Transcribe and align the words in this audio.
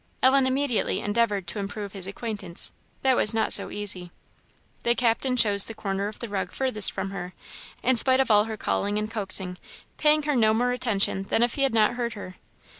Ellen 0.23 0.47
immediately 0.47 0.99
endeavoured 0.99 1.45
to 1.49 1.59
improve 1.59 1.93
his 1.93 2.07
acquaintance; 2.07 2.71
that 3.03 3.15
was 3.15 3.35
not 3.35 3.53
so 3.53 3.69
easy. 3.69 4.09
The 4.81 4.95
Captain 4.95 5.37
chose 5.37 5.67
the 5.67 5.75
corner 5.75 6.07
of 6.07 6.17
the 6.17 6.27
rug 6.27 6.51
furthest 6.51 6.91
from 6.91 7.11
her, 7.11 7.35
in 7.83 7.97
spite 7.97 8.19
of 8.19 8.31
all 8.31 8.45
her 8.45 8.57
calling 8.57 8.97
and 8.97 9.11
coaxing, 9.11 9.59
paying 9.97 10.23
her 10.23 10.35
no 10.35 10.55
more 10.55 10.71
attention 10.71 11.21
than 11.29 11.43
if 11.43 11.53
he 11.53 11.61
had 11.61 11.75
not 11.75 11.93
heard 11.93 12.13
her. 12.13 12.37